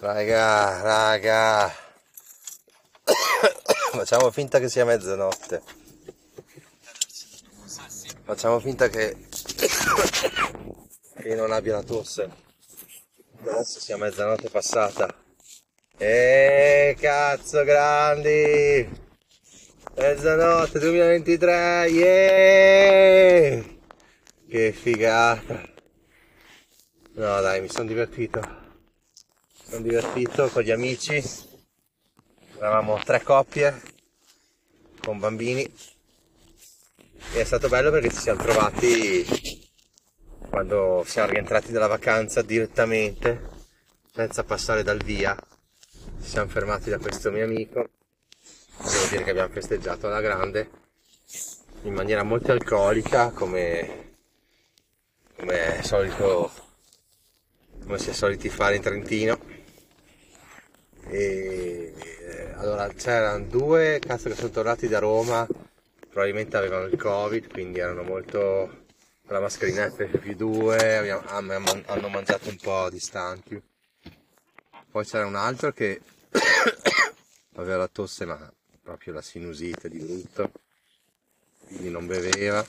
Raga, 0.00 0.80
raga. 0.80 1.74
Facciamo 3.90 4.30
finta 4.30 4.60
che 4.60 4.68
sia 4.68 4.84
mezzanotte. 4.84 5.60
Facciamo 8.22 8.60
finta 8.60 8.86
che, 8.88 9.16
che 11.18 11.34
non 11.34 11.50
abbia 11.50 11.74
la 11.74 11.82
tosse. 11.82 12.30
Adesso 13.40 13.80
sia 13.80 13.96
mezzanotte 13.96 14.48
passata. 14.50 15.12
E 15.96 16.96
cazzo 17.00 17.64
grandi! 17.64 18.88
Mezzanotte 19.96 20.78
2023, 20.78 21.88
yeah! 21.88 23.64
Che 24.48 24.72
figata! 24.72 25.60
No 27.14 27.40
dai, 27.40 27.60
mi 27.60 27.68
sono 27.68 27.88
divertito. 27.88 28.67
Sono 29.68 29.82
divertito 29.82 30.48
con 30.48 30.62
gli 30.62 30.70
amici. 30.70 31.22
Eravamo 32.56 32.98
tre 33.04 33.22
coppie 33.22 33.78
con 35.02 35.18
bambini. 35.18 35.62
E 37.34 37.40
è 37.40 37.44
stato 37.44 37.68
bello 37.68 37.90
perché 37.90 38.08
ci 38.08 38.16
siamo 38.16 38.42
trovati 38.42 39.68
quando 40.48 41.04
siamo 41.06 41.28
rientrati 41.28 41.70
dalla 41.70 41.86
vacanza 41.86 42.40
direttamente, 42.40 43.42
senza 44.10 44.42
passare 44.42 44.82
dal 44.82 45.02
via. 45.02 45.36
Ci 46.22 46.28
siamo 46.28 46.48
fermati 46.48 46.88
da 46.88 46.96
questo 46.96 47.30
mio 47.30 47.44
amico. 47.44 47.90
Devo 48.78 49.06
dire 49.10 49.22
che 49.22 49.30
abbiamo 49.30 49.52
festeggiato 49.52 50.06
alla 50.06 50.22
grande 50.22 50.70
in 51.82 51.92
maniera 51.92 52.22
molto 52.22 52.52
alcolica 52.52 53.32
come, 53.32 54.16
come 55.36 55.76
è 55.76 55.82
solito 55.82 56.50
come 57.82 57.98
si 57.98 58.08
è 58.08 58.12
soliti 58.14 58.48
fare 58.48 58.76
in 58.76 58.82
Trentino 58.82 59.47
e 61.08 61.94
eh, 61.96 62.52
allora 62.54 62.88
c'erano 62.88 63.44
due 63.44 63.98
cazzo 64.00 64.28
che 64.28 64.34
sono 64.34 64.50
tornati 64.50 64.88
da 64.88 64.98
Roma 64.98 65.46
probabilmente 66.08 66.56
avevano 66.56 66.86
il 66.86 66.96
covid 66.96 67.50
quindi 67.50 67.78
erano 67.78 68.02
molto 68.02 68.86
con 69.26 69.36
la 69.36 69.40
mascherina 69.40 69.86
FFP2 69.86 70.96
abbiamo, 70.96 71.82
hanno 71.86 72.08
mangiato 72.08 72.48
un 72.48 72.56
po' 72.56 72.88
distanti 72.90 73.60
poi 74.90 75.04
c'era 75.04 75.26
un 75.26 75.36
altro 75.36 75.72
che 75.72 76.00
aveva 77.56 77.76
la 77.76 77.88
tosse 77.88 78.24
ma 78.24 78.52
proprio 78.82 79.12
la 79.12 79.22
sinusite 79.22 79.88
di 79.88 79.98
brutto 79.98 80.50
quindi 81.68 81.90
non 81.90 82.06
beveva. 82.06 82.66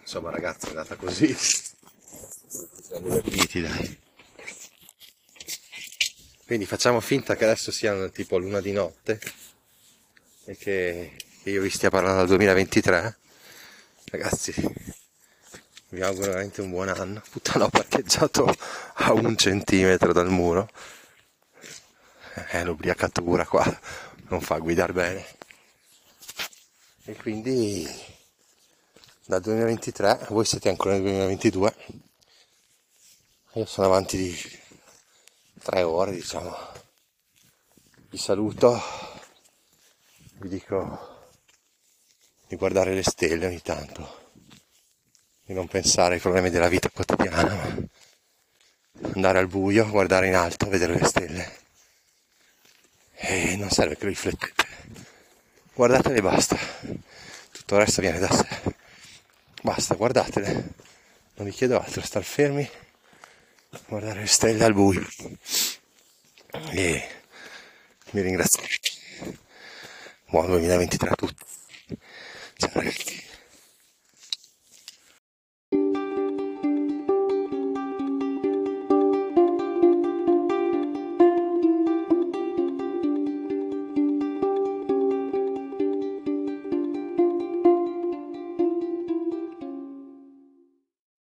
Insomma 0.00 0.30
ragazzi 0.30 0.66
è 0.66 0.68
andata 0.70 0.96
così. 0.96 1.32
Siamo 1.32 3.08
divertiti 3.08 3.60
dai 3.60 4.02
quindi 6.46 6.66
facciamo 6.66 7.00
finta 7.00 7.36
che 7.36 7.44
adesso 7.44 7.72
siano 7.72 8.10
tipo 8.10 8.36
l'una 8.36 8.60
di 8.60 8.72
notte 8.72 9.18
e 10.44 10.56
che, 10.56 11.16
io 11.44 11.62
vi 11.62 11.70
stia 11.70 11.88
parlando 11.88 12.18
del 12.18 12.28
2023. 12.28 13.18
Ragazzi, 14.10 14.54
vi 15.88 16.02
auguro 16.02 16.28
veramente 16.28 16.60
un 16.60 16.70
buon 16.70 16.88
anno. 16.88 17.22
Puttana, 17.30 17.64
ho 17.64 17.70
parcheggiato 17.70 18.54
a 18.94 19.12
un 19.12 19.36
centimetro 19.36 20.12
dal 20.12 20.28
muro. 20.28 20.68
È 22.34 22.58
eh, 22.58 22.64
l'ubriacatura 22.64 23.46
qua, 23.46 23.64
non 24.28 24.42
fa 24.42 24.58
guidare 24.58 24.92
bene. 24.92 25.26
E 27.04 27.14
quindi 27.16 27.88
dal 29.24 29.40
2023, 29.40 30.26
voi 30.28 30.44
siete 30.44 30.68
ancora 30.68 30.92
nel 30.92 31.02
2022, 31.02 31.74
io 33.54 33.64
sono 33.64 33.86
avanti 33.86 34.16
di 34.16 34.62
tre 35.64 35.82
ore 35.82 36.12
diciamo. 36.12 36.54
Vi 38.10 38.18
saluto 38.18 38.80
vi 40.40 40.48
dico 40.50 41.32
di 42.46 42.56
guardare 42.56 42.92
le 42.92 43.02
stelle 43.02 43.46
ogni 43.46 43.62
tanto 43.62 44.32
di 45.42 45.54
non 45.54 45.66
pensare 45.66 46.14
ai 46.14 46.20
problemi 46.20 46.50
della 46.50 46.68
vita 46.68 46.90
quotidiana 46.90 47.54
ma 47.54 47.76
andare 49.14 49.38
al 49.38 49.46
buio 49.46 49.88
guardare 49.88 50.28
in 50.28 50.36
alto 50.36 50.68
vedere 50.68 50.98
le 50.98 51.06
stelle. 51.06 51.62
E 53.14 53.56
non 53.56 53.70
serve 53.70 53.96
che 53.96 54.06
riflettete. 54.06 54.66
Guardatele 55.72 56.18
e 56.18 56.22
basta. 56.22 56.58
Tutto 57.50 57.74
il 57.74 57.80
resto 57.80 58.02
viene 58.02 58.18
da 58.18 58.30
sé. 58.30 58.46
Basta 59.62 59.94
guardatele. 59.94 60.52
Non 61.36 61.46
vi 61.46 61.52
chiedo 61.52 61.80
altro 61.80 62.02
star 62.02 62.22
fermi 62.22 62.68
guardare 63.86 64.20
le 64.20 64.26
stelle 64.26 64.64
al 64.64 64.74
buio. 64.74 65.06
E 66.72 67.08
vi 68.10 68.20
ringrazio. 68.20 68.62
Buon 70.26 70.46
2023 70.46 71.08
a 71.08 71.14
tutti. 71.14 71.44
Ciao 72.56 72.70
ragazzi 72.72 73.23